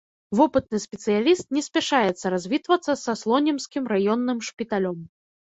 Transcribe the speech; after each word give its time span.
Вопытны 0.37 0.77
спецыяліст 0.85 1.45
не 1.57 1.63
спяшаецца 1.67 2.25
развітвацца 2.35 2.91
са 3.03 3.13
слонімскім 3.21 3.83
раённым 3.95 4.43
шпіталем. 4.51 4.99